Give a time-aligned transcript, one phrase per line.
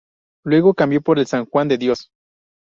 [0.43, 2.09] Luego cambió por el de San Juan de Dios.